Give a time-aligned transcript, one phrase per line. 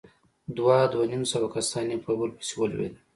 [0.57, 2.95] دوه، دوه نيم سوه کسان يو په بل پسې ولوېدل.